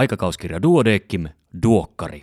Aikakauskirja 0.00 0.62
Duodeckim, 0.62 1.28
Duokkari. 1.62 2.22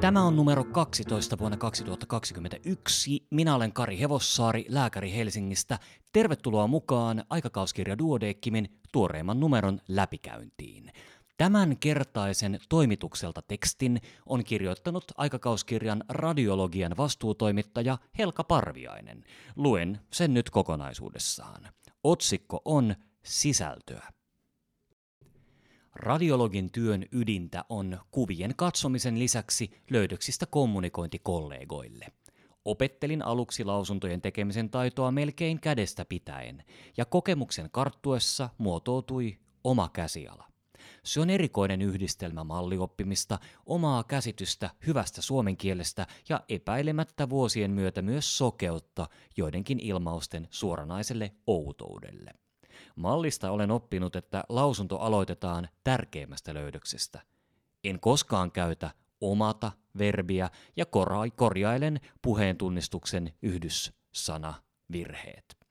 Tämä 0.00 0.22
on 0.22 0.36
numero 0.36 0.64
12 0.64 1.38
vuonna 1.38 1.56
2021. 1.56 3.26
Minä 3.30 3.54
olen 3.54 3.72
Kari 3.72 4.00
Hevossaari, 4.00 4.64
lääkäri 4.68 5.14
Helsingistä. 5.14 5.78
Tervetuloa 6.12 6.66
mukaan 6.66 7.24
aikakauskirja 7.30 7.98
Duodeckimin 7.98 8.68
tuoreimman 8.92 9.40
numeron 9.40 9.80
läpikäyntiin. 9.88 10.92
Tämän 11.42 11.76
kertaisen 11.76 12.60
toimitukselta 12.68 13.42
tekstin 13.42 14.00
on 14.26 14.44
kirjoittanut 14.44 15.04
aikakauskirjan 15.16 16.04
radiologian 16.08 16.96
vastuutoimittaja 16.96 17.98
Helka 18.18 18.44
Parviainen. 18.44 19.24
Luen 19.56 20.00
sen 20.12 20.34
nyt 20.34 20.50
kokonaisuudessaan. 20.50 21.68
Otsikko 22.04 22.62
on 22.64 22.94
Sisältöä. 23.24 24.08
Radiologin 25.94 26.72
työn 26.72 27.06
ydintä 27.12 27.64
on 27.68 27.98
kuvien 28.10 28.54
katsomisen 28.56 29.18
lisäksi 29.18 29.82
löydöksistä 29.90 30.46
kommunikointi 30.46 31.18
kollegoille. 31.18 32.06
Opettelin 32.64 33.22
aluksi 33.22 33.64
lausuntojen 33.64 34.20
tekemisen 34.20 34.70
taitoa 34.70 35.10
melkein 35.10 35.60
kädestä 35.60 36.04
pitäen, 36.04 36.64
ja 36.96 37.04
kokemuksen 37.04 37.68
karttuessa 37.72 38.50
muotoutui 38.58 39.38
oma 39.64 39.88
käsiala. 39.88 40.51
Se 41.04 41.20
on 41.20 41.30
erikoinen 41.30 41.82
yhdistelmä 41.82 42.44
mallioppimista, 42.44 43.38
omaa 43.66 44.04
käsitystä 44.04 44.70
hyvästä 44.86 45.22
suomen 45.22 45.56
kielestä 45.56 46.06
ja 46.28 46.40
epäilemättä 46.48 47.30
vuosien 47.30 47.70
myötä 47.70 48.02
myös 48.02 48.38
sokeutta 48.38 49.08
joidenkin 49.36 49.80
ilmausten 49.80 50.48
suoranaiselle 50.50 51.32
outoudelle. 51.46 52.30
Mallista 52.96 53.50
olen 53.50 53.70
oppinut, 53.70 54.16
että 54.16 54.44
lausunto 54.48 54.98
aloitetaan 54.98 55.68
tärkeimmästä 55.84 56.54
löydöksestä. 56.54 57.22
En 57.84 58.00
koskaan 58.00 58.52
käytä 58.52 58.90
omata 59.20 59.72
verbiä 59.98 60.50
ja 60.76 60.86
korjailen 61.36 62.00
puheen 62.22 62.56
tunnistuksen 62.56 63.32
yhdyssana 63.42 64.54
virheet. 64.92 65.61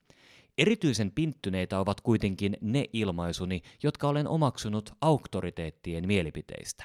Erityisen 0.58 1.12
pinttyneitä 1.12 1.78
ovat 1.78 2.00
kuitenkin 2.00 2.56
ne 2.60 2.84
ilmaisuni, 2.92 3.62
jotka 3.82 4.08
olen 4.08 4.28
omaksunut 4.28 4.92
auktoriteettien 5.00 6.06
mielipiteistä. 6.06 6.84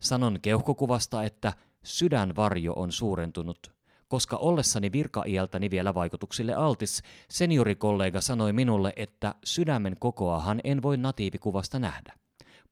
Sanon 0.00 0.38
keuhkokuvasta, 0.42 1.24
että 1.24 1.52
sydänvarjo 1.84 2.72
on 2.72 2.92
suurentunut, 2.92 3.72
koska 4.08 4.36
ollessani 4.36 4.92
virkaiältäni 4.92 5.70
vielä 5.70 5.94
vaikutuksille 5.94 6.54
altis, 6.54 7.02
seniorikollega 7.30 8.20
sanoi 8.20 8.52
minulle, 8.52 8.92
että 8.96 9.34
sydämen 9.44 9.96
kokoahan 9.98 10.60
en 10.64 10.82
voi 10.82 10.96
natiivikuvasta 10.96 11.78
nähdä. 11.78 12.12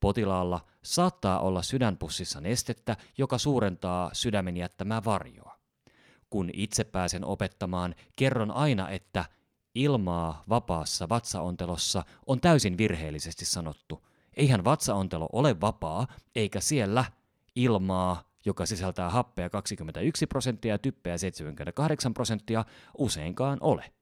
Potilaalla 0.00 0.60
saattaa 0.82 1.40
olla 1.40 1.62
sydänpussissa 1.62 2.40
nestettä, 2.40 2.96
joka 3.18 3.38
suurentaa 3.38 4.10
sydämen 4.12 4.56
jättämää 4.56 5.04
varjoa. 5.04 5.56
Kun 6.30 6.50
itse 6.52 6.84
pääsen 6.84 7.24
opettamaan, 7.24 7.94
kerron 8.16 8.50
aina, 8.50 8.90
että 8.90 9.24
ilmaa 9.76 10.42
vapaassa 10.48 11.08
vatsaontelossa 11.08 12.04
on 12.26 12.40
täysin 12.40 12.78
virheellisesti 12.78 13.44
sanottu. 13.44 14.06
Eihän 14.36 14.64
vatsaontelo 14.64 15.28
ole 15.32 15.60
vapaa, 15.60 16.06
eikä 16.36 16.60
siellä 16.60 17.04
ilmaa, 17.54 18.22
joka 18.44 18.66
sisältää 18.66 19.10
happea 19.10 19.50
21 19.50 20.26
prosenttia 20.26 20.74
ja 20.74 20.78
typpeä 20.78 21.18
78 21.18 22.14
prosenttia, 22.14 22.64
useinkaan 22.98 23.58
ole. 23.60 23.92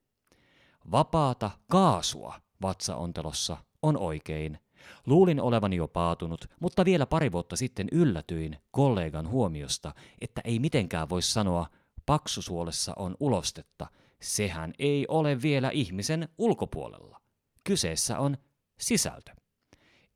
Vapaata 0.91 1.51
kaasua 1.71 2.41
vatsaontelossa 2.63 3.57
on 3.83 3.97
oikein. 3.97 4.59
Luulin 5.07 5.41
olevani 5.41 5.77
jo 5.77 5.89
paatunut, 5.89 6.47
mutta 6.61 6.85
vielä 6.85 7.07
pari 7.07 7.33
vuotta 7.33 7.57
sitten 7.57 7.89
yllätyin 7.93 8.57
kollegan 8.71 9.29
huomiosta, 9.29 9.95
että 10.21 10.41
ei 10.45 10.59
mitenkään 10.59 11.09
voi 11.09 11.23
sanoa 11.23 11.67
paksusuolessa 12.07 12.93
on 12.97 13.17
ulostetta– 13.21 13.87
sehän 14.25 14.73
ei 14.79 15.05
ole 15.09 15.43
vielä 15.43 15.71
ihmisen 15.71 16.29
ulkopuolella. 16.39 17.21
Kyseessä 17.65 18.19
on 18.19 18.37
sisältö. 18.81 19.33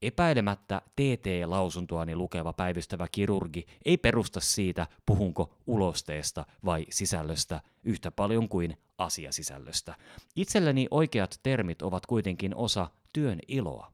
Epäilemättä 0.02 0.82
TT-lausuntoani 0.96 2.16
lukeva 2.16 2.52
päivystävä 2.52 3.06
kirurgi 3.12 3.66
ei 3.84 3.96
perusta 3.96 4.40
siitä, 4.40 4.86
puhunko 5.06 5.54
ulosteesta 5.66 6.46
vai 6.64 6.86
sisällöstä 6.90 7.60
yhtä 7.84 8.10
paljon 8.10 8.48
kuin 8.48 8.76
asiasisällöstä. 8.98 9.94
Itselleni 10.36 10.86
oikeat 10.90 11.40
termit 11.42 11.82
ovat 11.82 12.06
kuitenkin 12.06 12.54
osa 12.54 12.90
työn 13.12 13.38
iloa. 13.48 13.92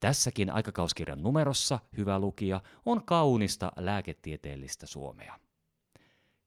Tässäkin 0.00 0.50
aikakauskirjan 0.50 1.22
numerossa, 1.22 1.78
hyvä 1.96 2.18
lukija, 2.18 2.60
on 2.86 3.04
kaunista 3.04 3.72
lääketieteellistä 3.76 4.86
suomea. 4.86 5.45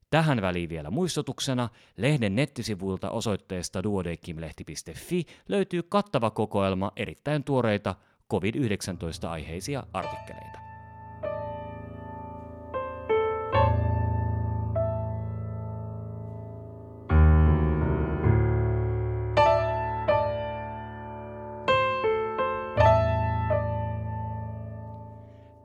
Tähän 0.10 0.42
väliin 0.42 0.70
vielä 0.70 0.90
muistutuksena, 0.90 1.70
lehden 1.98 2.36
nettisivuilta 2.36 3.10
osoitteesta 3.10 3.84
duodekimlehti.fi 3.84 5.26
löytyy 5.48 5.84
kattava 5.84 6.30
kokoelma 6.30 6.92
erittäin 6.96 7.44
tuoreita 7.44 7.96
COVID-19-aiheisia 8.32 9.84
artikkeleita. 9.94 10.60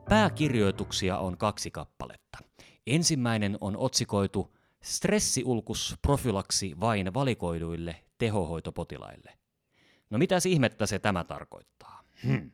Pääkirjoituksia 0.08 1.18
on 1.18 1.36
kaksi 1.36 1.70
kappaletta. 1.70 2.53
Ensimmäinen 2.86 3.58
on 3.60 3.76
otsikoitu 3.76 4.56
Stressiulkus 4.82 5.96
profilaksi 6.02 6.80
vain 6.80 7.14
valikoiduille 7.14 8.04
tehohoitopotilaille. 8.18 9.38
No 10.10 10.18
mitä 10.18 10.36
ihmettä 10.48 10.86
se 10.86 10.98
tämä 10.98 11.24
tarkoittaa? 11.24 12.03
Hmm. 12.26 12.50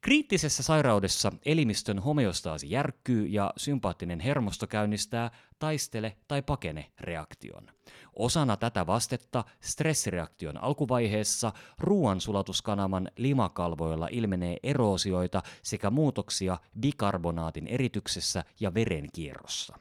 Kriittisessä 0.00 0.62
sairaudessa 0.62 1.32
elimistön 1.44 1.98
homeostaasi 1.98 2.70
järkkyy 2.70 3.26
ja 3.26 3.52
sympaattinen 3.56 4.20
hermosto 4.20 4.66
käynnistää 4.66 5.30
taistele- 5.58 6.16
tai 6.28 6.42
pakene-reaktion. 6.42 7.70
Osana 8.16 8.56
tätä 8.56 8.86
vastetta 8.86 9.44
stressireaktion 9.60 10.62
alkuvaiheessa 10.62 11.52
ruoansulatuskanaman 11.78 13.08
limakalvoilla 13.16 14.08
ilmenee 14.10 14.56
eroosioita 14.62 15.42
sekä 15.62 15.90
muutoksia 15.90 16.58
bikarbonaatin 16.80 17.66
erityksessä 17.66 18.44
ja 18.60 18.74
verenkierrossa. 18.74 19.78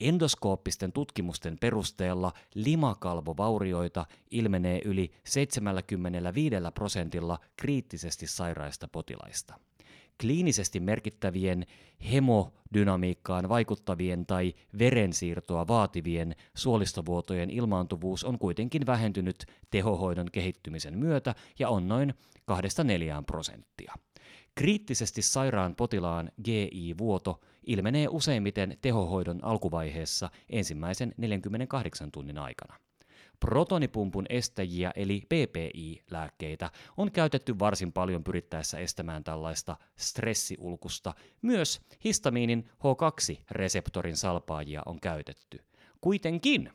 Endoskooppisten 0.00 0.92
tutkimusten 0.92 1.58
perusteella 1.58 2.32
limakalvovaurioita 2.54 4.06
ilmenee 4.30 4.80
yli 4.84 5.10
75 5.24 6.54
prosentilla 6.74 7.38
kriittisesti 7.56 8.26
sairaista 8.26 8.88
potilaista. 8.88 9.54
Kliinisesti 10.20 10.80
merkittävien 10.80 11.66
hemodynamiikkaan 12.12 13.48
vaikuttavien 13.48 14.26
tai 14.26 14.54
verensiirtoa 14.78 15.68
vaativien 15.68 16.36
suolistovuotojen 16.54 17.50
ilmaantuvuus 17.50 18.24
on 18.24 18.38
kuitenkin 18.38 18.86
vähentynyt 18.86 19.46
tehohoidon 19.70 20.28
kehittymisen 20.32 20.98
myötä 20.98 21.34
ja 21.58 21.68
on 21.68 21.88
noin 21.88 22.14
2-4 22.50 22.54
prosenttia. 23.26 23.94
Kriittisesti 24.54 25.22
sairaan 25.22 25.74
potilaan 25.74 26.30
GI-vuoto 26.44 27.40
ilmenee 27.66 28.08
useimmiten 28.08 28.78
tehohoidon 28.82 29.44
alkuvaiheessa 29.44 30.30
ensimmäisen 30.50 31.14
48 31.16 32.12
tunnin 32.12 32.38
aikana. 32.38 32.74
Protonipumpun 33.40 34.26
estäjiä 34.28 34.92
eli 34.96 35.20
PPI-lääkkeitä 35.20 36.70
on 36.96 37.12
käytetty 37.12 37.58
varsin 37.58 37.92
paljon 37.92 38.24
pyrittäessä 38.24 38.78
estämään 38.78 39.24
tällaista 39.24 39.76
stressiulkusta. 39.96 41.14
Myös 41.42 41.80
histamiinin 42.04 42.68
H2-reseptorin 42.78 44.16
salpaajia 44.16 44.82
on 44.86 45.00
käytetty. 45.00 45.64
Kuitenkin 46.00 46.72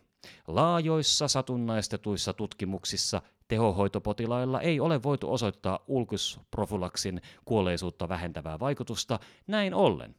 laajoissa 0.48 1.28
satunnaistetuissa 1.28 2.34
tutkimuksissa 2.34 3.22
tehohoitopotilailla 3.48 4.62
ei 4.62 4.80
ole 4.80 5.04
voitu 5.04 5.34
osoittaa 5.34 5.80
ulkusprofylaksin 5.88 7.22
kuolleisuutta 7.46 8.10
vähentävää 8.10 8.60
vaikutusta, 8.60 9.20
näin 9.48 9.74
ollen 9.74 10.16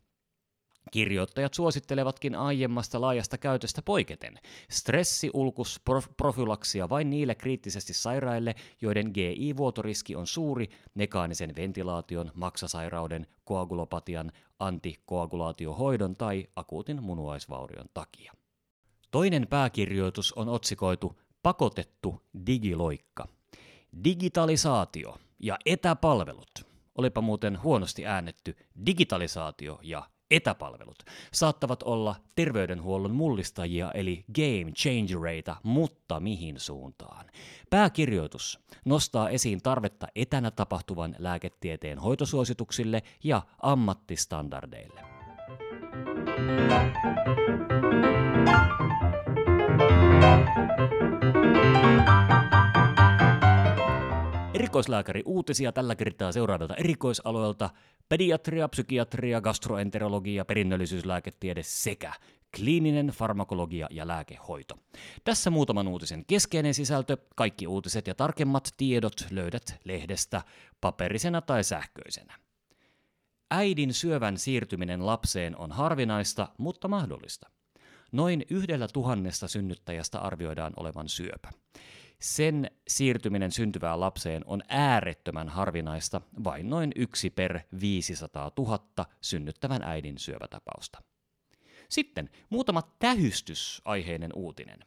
Kirjoittajat 0.90 1.54
suosittelevatkin 1.54 2.34
aiemmasta 2.34 3.00
laajasta 3.00 3.38
käytöstä 3.38 3.82
poiketen 3.82 4.38
stressiulkusprofylaksia 4.70 6.88
vain 6.88 7.10
niille 7.10 7.34
kriittisesti 7.34 7.94
sairaille, 7.94 8.54
joiden 8.80 9.10
GI-vuotoriski 9.14 10.16
on 10.16 10.26
suuri 10.26 10.68
mekaanisen 10.94 11.56
ventilaation, 11.56 12.30
maksasairauden, 12.34 13.26
koagulopatian, 13.44 14.32
antikoagulaatiohoidon 14.58 16.16
tai 16.16 16.46
akuutin 16.56 17.02
munuaisvaurion 17.02 17.86
takia. 17.94 18.32
Toinen 19.10 19.46
pääkirjoitus 19.46 20.32
on 20.32 20.48
otsikoitu 20.48 21.18
Pakotettu 21.42 22.22
digiloikka. 22.46 23.28
Digitalisaatio 24.04 25.16
ja 25.38 25.58
etäpalvelut. 25.66 26.50
Olipa 26.98 27.20
muuten 27.20 27.62
huonosti 27.62 28.06
äännetty 28.06 28.56
digitalisaatio 28.86 29.78
ja 29.82 30.02
etäpalvelut 30.32 31.02
saattavat 31.32 31.82
olla 31.82 32.16
terveydenhuollon 32.34 33.14
mullistajia 33.14 33.90
eli 33.90 34.24
game 34.34 34.72
changereita, 34.72 35.56
mutta 35.62 36.20
mihin 36.20 36.60
suuntaan? 36.60 37.26
Pääkirjoitus 37.70 38.60
nostaa 38.84 39.28
esiin 39.28 39.62
tarvetta 39.62 40.06
etänä 40.14 40.50
tapahtuvan 40.50 41.16
lääketieteen 41.18 41.98
hoitosuosituksille 41.98 43.02
ja 43.24 43.42
ammattistandardeille. 43.62 45.02
Erikoislääkäri 54.54 55.22
uutisia 55.26 55.72
tällä 55.72 55.94
kertaa 55.94 56.32
seuraavilta 56.32 56.74
erikoisaloilta 56.74 57.70
pediatria, 58.08 58.68
psykiatria, 58.68 59.40
gastroenterologia, 59.40 60.44
perinnöllisyyslääketiede 60.44 61.62
sekä 61.64 62.12
kliininen 62.56 63.06
farmakologia 63.06 63.86
ja 63.90 64.06
lääkehoito. 64.06 64.78
Tässä 65.24 65.50
muutaman 65.50 65.88
uutisen 65.88 66.24
keskeinen 66.26 66.74
sisältö. 66.74 67.16
Kaikki 67.36 67.66
uutiset 67.66 68.06
ja 68.06 68.14
tarkemmat 68.14 68.74
tiedot 68.76 69.26
löydät 69.30 69.80
lehdestä 69.84 70.42
paperisena 70.80 71.40
tai 71.40 71.64
sähköisenä. 71.64 72.34
Äidin 73.50 73.94
syövän 73.94 74.38
siirtyminen 74.38 75.06
lapseen 75.06 75.56
on 75.56 75.72
harvinaista, 75.72 76.48
mutta 76.58 76.88
mahdollista. 76.88 77.50
Noin 78.12 78.44
yhdellä 78.50 78.88
tuhannesta 78.92 79.48
synnyttäjästä 79.48 80.18
arvioidaan 80.18 80.72
olevan 80.76 81.08
syöpä. 81.08 81.50
Sen 82.22 82.70
siirtyminen 82.88 83.52
syntyvään 83.52 84.00
lapseen 84.00 84.42
on 84.46 84.62
äärettömän 84.68 85.48
harvinaista, 85.48 86.20
vain 86.44 86.70
noin 86.70 86.92
yksi 86.96 87.30
per 87.30 87.60
500 87.80 88.50
000 88.58 89.06
synnyttävän 89.20 89.82
äidin 89.82 90.18
syövätapausta. 90.18 91.02
Sitten 91.88 92.30
muutama 92.50 92.82
tähystysaiheinen 92.98 94.30
uutinen. 94.34 94.78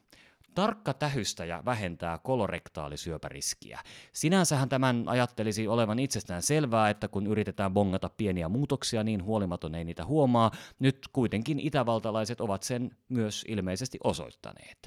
Tarkka 0.53 0.93
tähystäjä 0.93 1.65
vähentää 1.65 2.17
kolorektaalisyöpäriskiä. 2.17 3.79
Sinänsähän 4.13 4.69
tämän 4.69 5.03
ajattelisi 5.07 5.67
olevan 5.67 5.99
itsestään 5.99 6.41
selvää, 6.41 6.89
että 6.89 7.07
kun 7.07 7.27
yritetään 7.27 7.73
bongata 7.73 8.09
pieniä 8.09 8.49
muutoksia, 8.49 9.03
niin 9.03 9.23
huolimaton 9.23 9.75
ei 9.75 9.83
niitä 9.83 10.05
huomaa. 10.05 10.51
Nyt 10.79 11.07
kuitenkin 11.13 11.59
itävaltalaiset 11.59 12.41
ovat 12.41 12.63
sen 12.63 12.97
myös 13.09 13.45
ilmeisesti 13.47 13.97
osoittaneet. 14.03 14.77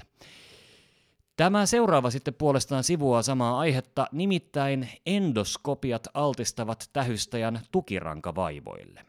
Tämä 1.39 1.65
seuraava 1.65 2.09
sitten 2.09 2.33
puolestaan 2.33 2.83
sivuaa 2.83 3.21
samaa 3.21 3.59
aihetta, 3.59 4.07
nimittäin 4.11 4.89
endoskopiat 5.05 6.07
altistavat 6.13 6.89
tähystäjän 6.93 7.59
tukirankavaivoille. 7.71 9.05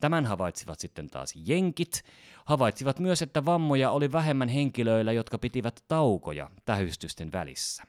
Tämän 0.00 0.26
havaitsivat 0.26 0.80
sitten 0.80 1.10
taas 1.10 1.34
jenkit. 1.46 2.02
Havaitsivat 2.44 2.98
myös, 2.98 3.22
että 3.22 3.44
vammoja 3.44 3.90
oli 3.90 4.12
vähemmän 4.12 4.48
henkilöillä, 4.48 5.12
jotka 5.12 5.38
pitivät 5.38 5.84
taukoja 5.88 6.50
tähystysten 6.64 7.32
välissä. 7.32 7.82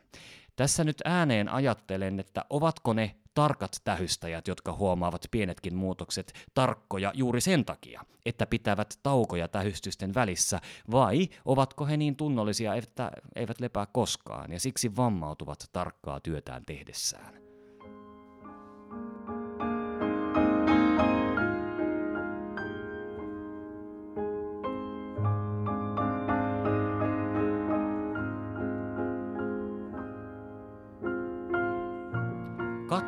Tässä 0.55 0.83
nyt 0.83 1.01
ääneen 1.05 1.50
ajattelen, 1.50 2.19
että 2.19 2.45
ovatko 2.50 2.94
ne 2.94 3.15
tarkat 3.33 3.81
tähystäjät, 3.83 4.47
jotka 4.47 4.73
huomaavat 4.73 5.25
pienetkin 5.31 5.75
muutokset, 5.75 6.33
tarkkoja 6.53 7.11
juuri 7.15 7.41
sen 7.41 7.65
takia, 7.65 8.05
että 8.25 8.45
pitävät 8.45 9.00
taukoja 9.03 9.47
tähystysten 9.47 10.13
välissä, 10.13 10.59
vai 10.91 11.29
ovatko 11.45 11.85
he 11.85 11.97
niin 11.97 12.15
tunnollisia, 12.15 12.75
että 12.75 13.11
eivät 13.35 13.59
lepää 13.59 13.85
koskaan 13.85 14.51
ja 14.51 14.59
siksi 14.59 14.95
vammautuvat 14.95 15.69
tarkkaa 15.71 16.19
työtään 16.19 16.65
tehdessään? 16.65 17.52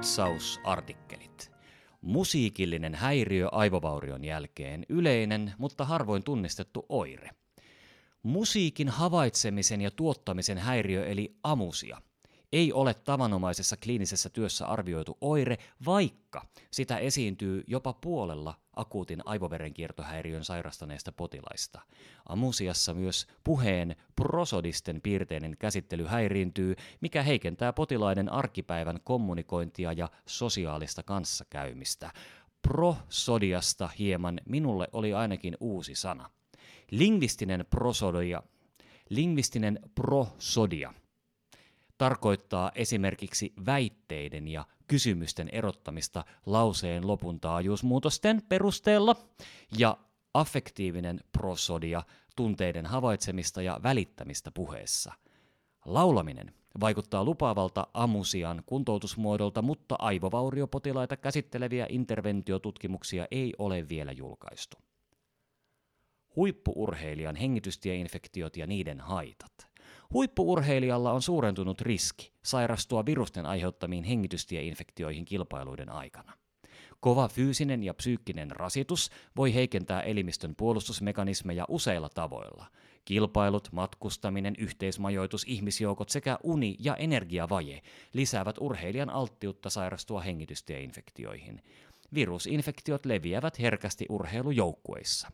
Katsausartikkelit. 0.06 1.52
Musiikillinen 2.02 2.96
häiriö 2.96 3.50
aivovaurion 3.52 4.24
jälkeen, 4.24 4.86
yleinen, 4.90 5.54
mutta 5.58 5.86
harvoin 5.86 6.24
tunnistettu 6.24 6.86
oire. 6.90 7.30
Musiikin 8.24 8.90
havaitsemisen 8.90 9.82
ja 9.82 9.92
tuottamisen 9.92 10.58
häiriö 10.58 11.06
eli 11.06 11.36
amusia– 11.44 12.02
ei 12.52 12.74
ole 12.74 12.94
tavanomaisessa 12.94 13.78
kliinisessä 13.78 14.30
työssä 14.30 14.66
arvioitu 14.66 15.18
oire, 15.22 15.58
vaikka 15.86 16.46
sitä 16.72 16.98
esiintyy 16.98 17.64
jopa 17.68 17.94
puolella 17.94 18.56
akuutin 18.76 19.22
aivoverenkiertohäiriön 19.26 20.44
sairastaneista 20.44 21.12
potilaista. 21.12 21.82
Amusiassa 22.30 22.94
myös 22.94 23.28
puheen 23.44 23.96
prosodisten 24.16 25.02
piirteinen 25.02 25.58
käsittely 25.60 26.06
häiriintyy, 26.06 26.76
mikä 27.02 27.24
heikentää 27.24 27.74
potilaiden 27.74 28.32
arkipäivän 28.32 29.00
kommunikointia 29.04 29.94
ja 29.94 30.10
sosiaalista 30.26 31.04
kanssakäymistä. 31.04 32.12
Prosodiasta 32.62 33.90
hieman 34.00 34.42
minulle 34.46 34.88
oli 34.94 35.14
ainakin 35.14 35.58
uusi 35.60 35.96
sana. 35.96 36.30
Lingvistinen 36.92 37.66
prosodia, 37.70 38.44
lingvistinen 39.10 39.80
prosodia– 39.96 40.94
tarkoittaa 41.98 42.72
esimerkiksi 42.76 43.54
väitteiden 43.66 44.48
ja 44.48 44.66
kysymysten 44.88 45.50
erottamista 45.52 46.26
lauseen 46.46 47.08
lopun 47.08 47.40
taajuusmuutosten 47.40 48.42
perusteella 48.50 49.16
ja 49.78 49.98
affektiivinen 50.34 51.20
prosodia 51.32 52.04
tunteiden 52.36 52.86
havaitsemista 52.86 53.62
ja 53.62 53.80
välittämistä 53.84 54.52
puheessa. 54.52 55.14
Laulaminen 55.86 56.54
vaikuttaa 56.80 57.24
lupaavalta 57.24 57.88
amusian 57.94 58.64
kuntoutusmuodolta, 58.66 59.62
mutta 59.62 59.96
aivovauriopotilaita 60.00 61.18
käsitteleviä 61.18 61.86
interventiotutkimuksia 61.90 63.28
ei 63.32 63.54
ole 63.58 63.90
vielä 63.90 64.12
julkaistu. 64.12 64.78
Huippuurheilijan 66.36 67.36
hengitystieinfektiot 67.36 68.58
ja 68.58 68.68
niiden 68.68 69.00
haitat– 69.02 69.54
Huippuurheilijalla 70.14 71.12
on 71.12 71.22
suurentunut 71.22 71.82
riski 71.82 72.32
sairastua 72.44 73.06
virusten 73.06 73.46
aiheuttamiin 73.46 74.04
hengitystieinfektioihin 74.04 75.26
kilpailuiden 75.26 75.90
aikana. 75.90 76.34
Kova 77.00 77.28
fyysinen 77.28 77.84
ja 77.84 77.94
psyykkinen 77.94 78.52
rasitus 78.52 79.12
voi 79.36 79.54
heikentää 79.54 80.02
elimistön 80.02 80.56
puolustusmekanismeja 80.56 81.66
useilla 81.68 82.10
tavoilla. 82.10 82.66
Kilpailut, 83.06 83.70
matkustaminen, 83.72 84.54
yhteismajoitus, 84.58 85.44
ihmisjoukot 85.48 86.10
sekä 86.10 86.38
uni- 86.44 86.76
ja 86.80 86.96
energiavaje 86.96 87.82
lisäävät 88.14 88.56
urheilijan 88.60 89.10
alttiutta 89.10 89.70
sairastua 89.70 90.22
hengitystieinfektioihin. 90.22 91.62
Virusinfektiot 92.16 93.06
leviävät 93.06 93.60
herkästi 93.60 94.06
urheilujoukkueissa. 94.10 95.32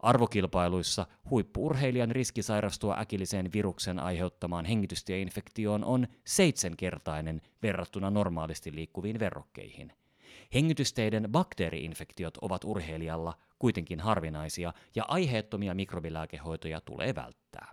Arvokilpailuissa 0.00 1.06
huippuurheilijan 1.30 2.10
riski 2.10 2.42
sairastua 2.42 2.96
äkilliseen 2.98 3.52
viruksen 3.52 3.98
aiheuttamaan 3.98 4.64
hengitystieinfektioon 4.64 5.84
on 5.84 6.06
seitsemänkertainen 6.24 7.40
verrattuna 7.62 8.10
normaalisti 8.10 8.74
liikkuviin 8.74 9.18
verrokkeihin. 9.18 9.92
Hengitysteiden 10.54 11.28
bakteeriinfektiot 11.30 12.36
ovat 12.36 12.64
urheilijalla 12.64 13.38
kuitenkin 13.58 14.00
harvinaisia 14.00 14.72
ja 14.94 15.04
aiheettomia 15.08 15.74
mikrobilääkehoitoja 15.74 16.80
tulee 16.80 17.14
välttää. 17.14 17.72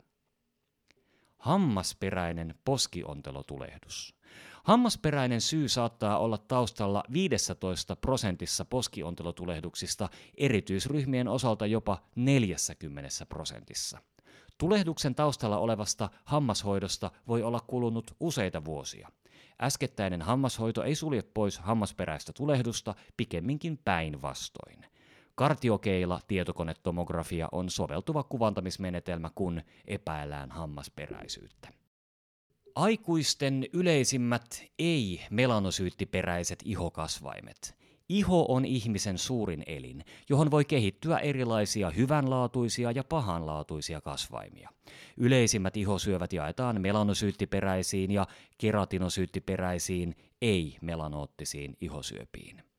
Hammasperäinen 1.38 2.56
poskiontelotulehdus. 2.66 4.21
Hammasperäinen 4.64 5.42
syy 5.42 5.70
saattaa 5.70 6.18
olla 6.18 6.38
taustalla 6.38 7.04
15 7.14 7.96
prosentissa 7.96 8.66
poskiontelotulehduksista, 8.66 10.10
erityisryhmien 10.38 11.28
osalta 11.28 11.66
jopa 11.66 12.02
40 12.16 13.26
prosentissa. 13.30 14.00
Tulehduksen 14.58 15.16
taustalla 15.16 15.58
olevasta 15.58 16.10
hammashoidosta 16.26 17.12
voi 17.28 17.44
olla 17.44 17.60
kulunut 17.60 18.16
useita 18.20 18.66
vuosia. 18.66 19.10
Äskettäinen 19.62 20.22
hammashoito 20.22 20.84
ei 20.84 20.96
sulje 20.96 21.22
pois 21.22 21.60
hammasperäistä 21.60 22.34
tulehdusta, 22.34 22.96
pikemminkin 23.18 23.78
päinvastoin. 23.78 24.86
Kartiokeila 25.36 26.20
tietokonetomografia 26.28 27.50
on 27.52 27.70
soveltuva 27.70 28.24
kuvantamismenetelmä, 28.24 29.30
kun 29.36 29.62
epäillään 29.88 30.52
hammasperäisyyttä. 30.52 31.81
Aikuisten 32.76 33.66
yleisimmät 33.74 34.64
ei-melanosyyttiperäiset 34.80 36.60
ihokasvaimet. 36.66 37.76
Iho 38.10 38.46
on 38.50 38.66
ihmisen 38.66 39.18
suurin 39.18 39.64
elin, 39.68 40.06
johon 40.30 40.52
voi 40.52 40.66
kehittyä 40.66 41.18
erilaisia 41.18 41.90
hyvänlaatuisia 41.90 42.92
ja 42.92 43.04
pahanlaatuisia 43.04 44.02
kasvaimia. 44.02 44.70
Yleisimmät 45.18 45.78
ihosyövät 45.78 46.34
jaetaan 46.34 46.82
melanosyyttiperäisiin 46.82 48.12
ja 48.12 48.28
keratinosyyttiperäisiin, 48.58 50.16
ei-melanoottisiin 50.42 51.78
ihosyöpiin. 51.82 52.71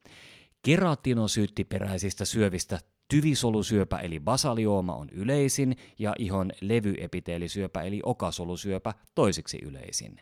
Keratinosyyttiperäisistä 0.63 2.25
syövistä 2.25 2.79
tyvisolusyöpä 3.09 3.99
eli 3.99 4.21
basaliooma 4.21 4.95
on 4.95 5.11
yleisin 5.11 5.77
ja 5.99 6.15
ihon 6.19 6.53
levyepiteelisyöpä 6.61 7.83
eli 7.83 8.01
okasolusyöpä 8.05 8.95
toisiksi 9.15 9.59
yleisin. 9.63 10.21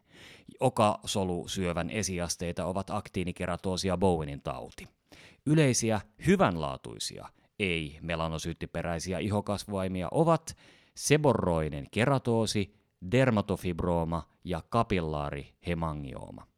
Okasolusyövän 0.60 1.90
esiasteita 1.90 2.66
ovat 2.66 2.90
aktiinikeratoosi 2.90 3.88
ja 3.88 3.96
Bowenin 3.96 4.42
tauti. 4.42 4.88
Yleisiä 5.46 6.00
hyvänlaatuisia, 6.26 7.28
ei 7.58 7.98
melanosyyttiperäisiä 8.02 9.18
ihokasvaimia 9.18 10.08
ovat 10.10 10.56
seborroinen 10.94 11.86
keratoosi, 11.90 12.74
dermatofibrooma 13.12 14.28
ja 14.44 14.62
kapillaarihemangiooma. 14.68 16.49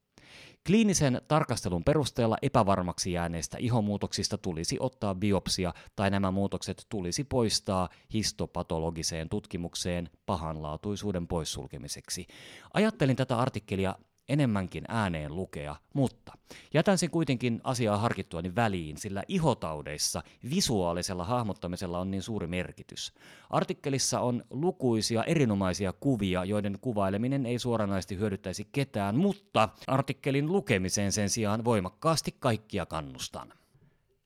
Kliinisen 0.66 1.21
tarkastelun 1.28 1.85
perusteella 1.85 2.37
epävarmaksi 2.42 3.12
jääneistä 3.12 3.57
ihomuutoksista 3.61 4.38
tulisi 4.38 4.76
ottaa 4.81 5.14
biopsia 5.14 5.75
tai 5.97 6.11
nämä 6.11 6.31
muutokset 6.31 6.87
tulisi 6.88 7.25
poistaa 7.25 7.88
histopatologiseen 8.14 9.28
tutkimukseen 9.28 10.11
pahanlaatuisuuden 10.26 11.28
poissulkemiseksi. 11.28 12.26
Ajattelin 12.75 13.16
tätä 13.16 13.38
artikkelia 13.38 13.95
enemmänkin 14.33 14.85
ääneen 14.89 15.37
lukea, 15.37 15.77
mutta 15.95 16.33
jätän 16.75 16.99
sen 16.99 17.11
kuitenkin 17.11 17.61
asiaa 17.65 17.97
harkittuani 17.97 18.55
väliin, 18.55 18.97
sillä 18.97 19.23
ihotaudeissa 19.29 20.23
visuaalisella 20.51 21.25
hahmottamisella 21.25 21.99
on 21.99 22.11
niin 22.11 22.23
suuri 22.23 22.47
merkitys. 22.47 23.12
Artikkelissa 23.51 24.21
on 24.21 24.45
lukuisia 24.51 25.25
erinomaisia 25.25 25.93
kuvia, 25.93 26.45
joiden 26.45 26.79
kuvaileminen 26.81 27.47
ei 27.47 27.59
suoranaisesti 27.59 28.17
hyödyttäisi 28.17 28.69
ketään, 28.73 29.17
mutta 29.17 29.69
artikkelin 29.87 30.53
lukemiseen 30.53 31.12
sen 31.12 31.31
sijaan 31.31 31.65
voimakkaasti 31.65 32.37
kaikkia 32.41 32.87
kannustan. 32.87 33.53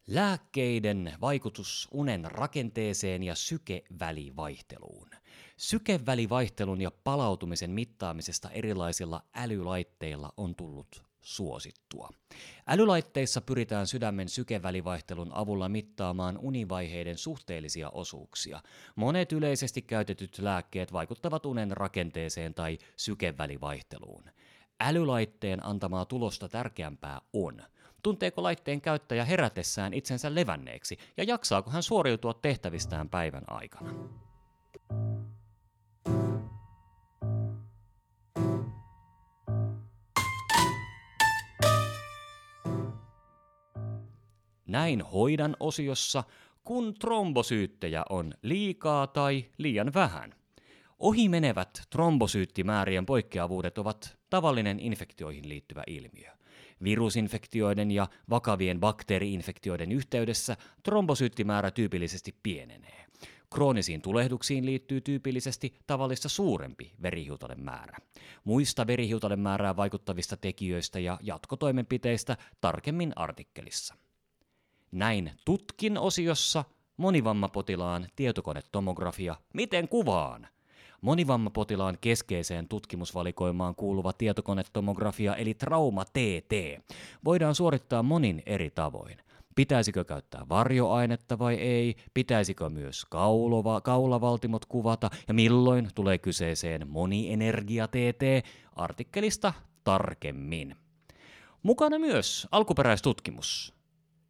Lääkkeiden 0.06 1.12
vaikutus 1.20 1.88
unen 1.92 2.24
rakenteeseen 2.24 3.22
ja 3.22 3.34
sykevälivaihteluun. 3.34 5.08
Sykevälivaihtelun 5.56 6.80
ja 6.80 6.90
palautumisen 7.04 7.70
mittaamisesta 7.70 8.50
erilaisilla 8.50 9.22
älylaitteilla 9.34 10.32
on 10.36 10.54
tullut 10.54 11.02
suosittua. 11.20 12.10
Älylaitteissa 12.66 13.40
pyritään 13.40 13.86
sydämen 13.86 14.28
sykevälivaihtelun 14.28 15.32
avulla 15.32 15.68
mittaamaan 15.68 16.38
univaiheiden 16.38 17.18
suhteellisia 17.18 17.90
osuuksia. 17.90 18.62
Monet 18.96 19.32
yleisesti 19.32 19.82
käytetyt 19.82 20.38
lääkkeet 20.38 20.92
vaikuttavat 20.92 21.46
unen 21.46 21.70
rakenteeseen 21.70 22.54
tai 22.54 22.78
sykevälivaihteluun. 22.96 24.24
Älylaitteen 24.80 25.66
antamaa 25.66 26.04
tulosta 26.04 26.48
tärkeämpää 26.48 27.20
on, 27.32 27.62
tunteeko 28.02 28.42
laitteen 28.42 28.80
käyttäjä 28.80 29.24
herätessään 29.24 29.94
itsensä 29.94 30.34
levänneeksi 30.34 30.98
ja 31.16 31.24
jaksaako 31.24 31.70
hän 31.70 31.82
suoriutua 31.82 32.34
tehtävistään 32.34 33.08
päivän 33.08 33.44
aikana. 33.46 33.90
Näin 44.66 45.02
hoidan 45.02 45.56
osiossa, 45.60 46.24
kun 46.64 46.94
trombosyyttejä 46.94 48.04
on 48.10 48.34
liikaa 48.42 49.06
tai 49.06 49.44
liian 49.58 49.94
vähän. 49.94 50.34
Ohi 50.98 51.28
menevät 51.28 51.82
trombosyyttimäärien 51.90 53.06
poikkeavuudet 53.06 53.78
ovat 53.78 54.18
tavallinen 54.30 54.80
infektioihin 54.80 55.48
liittyvä 55.48 55.82
ilmiö. 55.86 56.30
Virusinfektioiden 56.84 57.90
ja 57.90 58.08
vakavien 58.30 58.80
bakteeriinfektioiden 58.80 59.92
yhteydessä 59.92 60.56
trombosyyttimäärä 60.82 61.70
tyypillisesti 61.70 62.34
pienenee. 62.42 63.06
Kroonisiin 63.54 64.02
tulehduksiin 64.02 64.66
liittyy 64.66 65.00
tyypillisesti 65.00 65.78
tavallista 65.86 66.28
suurempi 66.28 66.92
verihiutalen 67.02 67.60
määrä. 67.64 67.98
Muista 68.44 68.86
verihiutalen 68.86 69.40
määrää 69.40 69.76
vaikuttavista 69.76 70.36
tekijöistä 70.36 70.98
ja 70.98 71.18
jatkotoimenpiteistä 71.22 72.36
tarkemmin 72.60 73.12
artikkelissa. 73.16 73.94
Näin 74.92 75.32
tutkin 75.44 75.98
osiossa 75.98 76.64
monivammapotilaan 76.96 78.06
tietokonetomografia. 78.16 79.36
Miten 79.54 79.88
kuvaan? 79.88 80.48
Monivammapotilaan 81.00 81.98
keskeiseen 82.00 82.68
tutkimusvalikoimaan 82.68 83.74
kuuluva 83.74 84.12
tietokonetomografia 84.12 85.36
eli 85.36 85.54
trauma 85.54 86.04
TT 86.04 86.82
voidaan 87.24 87.54
suorittaa 87.54 88.02
monin 88.02 88.42
eri 88.46 88.70
tavoin. 88.70 89.18
Pitäisikö 89.54 90.04
käyttää 90.04 90.46
varjoainetta 90.48 91.38
vai 91.38 91.54
ei? 91.54 91.96
Pitäisikö 92.14 92.70
myös 92.70 93.04
kaulova, 93.04 93.80
kaulavaltimot 93.80 94.66
kuvata? 94.66 95.10
Ja 95.28 95.34
milloin 95.34 95.88
tulee 95.94 96.18
kyseeseen 96.18 96.88
monienergia 96.88 97.88
TT? 97.88 98.46
Artikkelista 98.76 99.52
tarkemmin. 99.84 100.76
Mukana 101.62 101.98
myös 101.98 102.48
alkuperäistutkimus. 102.50 103.75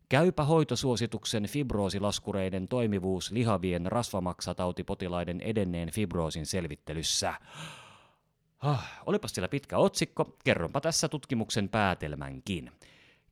Käypä 0.09 0.45
hoitosuosituksen 0.45 1.47
fibroosilaskureiden 1.47 2.69
toimivuus 2.69 3.31
lihavien 3.31 3.87
rasvamaksatautipotilaiden 3.87 5.41
edenneen 5.41 5.91
fibroosin 5.91 6.47
selvittelyssä. 6.47 7.35
Ah, 8.59 9.03
olipas 9.07 9.31
siellä 9.33 9.49
pitkä 9.49 9.79
otsikko, 9.79 10.37
kerronpa 10.45 10.81
tässä 10.81 11.09
tutkimuksen 11.09 11.69
päätelmänkin. 11.69 12.71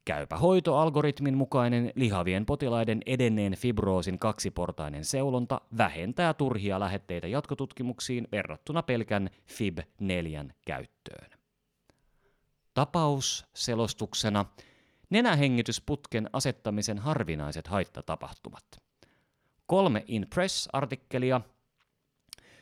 Käypä 0.05 0.37
hoitoalgoritmin 0.37 1.37
mukainen 1.37 1.93
lihavien 1.95 2.47
potilaiden 2.47 3.01
edenneen 3.07 3.57
fibroosin 3.57 4.19
kaksiportainen 4.19 5.05
seulonta 5.05 5.61
vähentää 5.79 6.35
turhia 6.35 6.81
lähetteitä 6.81 7.27
jatkotutkimuksiin 7.27 8.29
verrattuna 8.33 8.83
pelkän 8.83 9.31
FIB4 9.49 10.53
käyttöön. 10.67 11.31
Tapaus 12.75 13.47
selostuksena 13.55 14.45
nenähengitysputken 15.15 16.31
asettamisen 16.33 16.99
harvinaiset 16.99 17.67
haittatapahtumat. 17.67 18.65
Kolme 19.67 20.05
In 20.09 20.27
Press-artikkelia, 20.35 21.41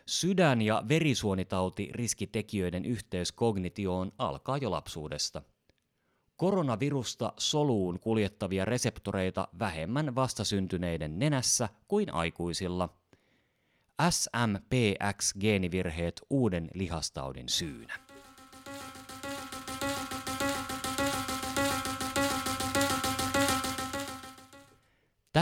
sydän- 0.07 0.63
ja 0.63 0.83
verisuonitauti 0.89 1.91
riskitekijöiden 1.93 2.85
yhteys 2.85 3.33
kognitioon 3.33 4.13
alkaa 4.19 4.57
jo 4.57 4.71
lapsuudesta. 4.71 5.43
Koronavirusta 6.37 7.33
soluun 7.39 8.01
kuljettavia 8.01 8.65
reseptoreita 8.65 9.49
vähemmän 9.59 10.15
vastasyntyneiden 10.15 11.19
nenässä 11.19 11.69
kuin 11.89 12.15
aikuisilla. 12.15 12.89
SMPX-geenivirheet 14.11 16.23
uuden 16.31 16.71
lihastaudin 16.75 17.49
syynä. 17.49 18.12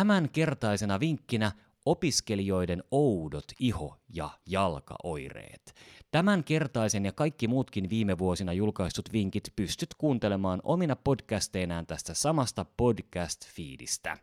Tämän 0.01 0.29
kertaisena 0.29 1.01
vinkkinä 1.01 1.53
opiskelijoiden 1.87 2.85
oudot 2.91 3.45
iho- 3.61 3.97
ja 4.09 4.31
jalkaoireet. 4.47 5.75
Tämän 6.11 6.45
kertaisen 6.45 7.05
ja 7.05 7.13
kaikki 7.13 7.49
muutkin 7.49 7.91
viime 7.91 8.19
vuosina 8.19 8.53
julkaistut 8.53 9.13
vinkit 9.13 9.53
pystyt 9.57 9.95
kuuntelemaan 9.99 10.61
omina 10.63 10.97
podcasteinaan 10.97 11.87
tästä 11.87 12.15
samasta 12.15 12.67
podcast-fiidistä. 12.77 14.19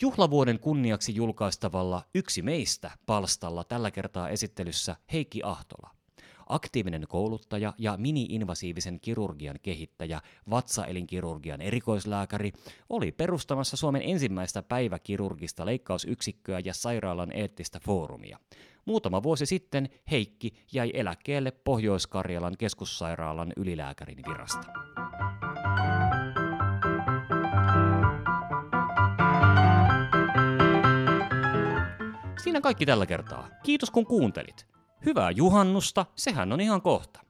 Juhlavuoden 0.00 0.60
kunniaksi 0.60 1.14
julkaistavalla 1.14 2.02
Yksi 2.14 2.42
meistä 2.42 2.90
palstalla 3.06 3.64
tällä 3.64 3.90
kertaa 3.90 4.28
esittelyssä 4.28 4.96
Heikki 5.12 5.40
Ahtola 5.44 5.95
aktiivinen 6.46 7.04
kouluttaja 7.08 7.74
ja 7.78 7.96
mini-invasiivisen 7.96 9.00
kirurgian 9.00 9.58
kehittäjä, 9.62 10.20
vatsaelinkirurgian 10.50 11.60
erikoislääkäri, 11.60 12.52
oli 12.88 13.12
perustamassa 13.12 13.76
Suomen 13.76 14.02
ensimmäistä 14.02 14.62
päiväkirurgista 14.62 15.66
leikkausyksikköä 15.66 16.60
ja 16.64 16.74
sairaalan 16.74 17.32
eettistä 17.32 17.80
foorumia. 17.80 18.38
Muutama 18.84 19.22
vuosi 19.22 19.46
sitten 19.46 19.88
Heikki 20.10 20.54
jäi 20.72 20.90
eläkkeelle 20.94 21.50
Pohjois-Karjalan 21.50 22.54
keskussairaalan 22.58 23.52
ylilääkärin 23.56 24.18
virasta. 24.28 24.66
Siinä 32.42 32.60
kaikki 32.60 32.86
tällä 32.86 33.06
kertaa. 33.06 33.48
Kiitos 33.62 33.90
kun 33.90 34.06
kuuntelit. 34.06 34.75
Hyvää 35.06 35.30
juhannusta, 35.30 36.06
sehän 36.16 36.52
on 36.52 36.60
ihan 36.60 36.82
kohta. 36.82 37.20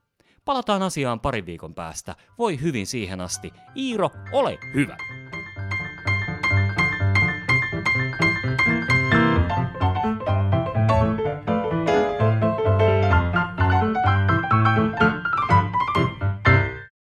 Palataan 0.45 0.83
asiaan 0.83 1.19
parin 1.19 1.45
viikon 1.45 1.73
päästä. 1.73 2.15
Voi 2.37 2.61
hyvin 2.61 2.87
siihen 2.87 3.21
asti. 3.21 3.51
Iiro, 3.75 4.09
ole 4.31 4.57
hyvä! 4.73 4.97